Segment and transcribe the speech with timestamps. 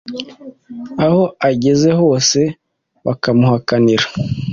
[1.05, 2.39] aho ageze hose
[3.05, 4.05] bakamuhakanira.